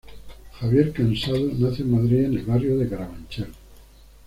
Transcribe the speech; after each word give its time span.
Javier 0.59 0.91
Cansado 0.93 1.51
nace 1.59 1.83
en 1.83 1.91
Madrid, 1.91 2.25
en 2.25 2.33
el 2.39 2.43
barrio 2.43 2.75
de 2.75 2.89
Carabanchel. 2.89 3.51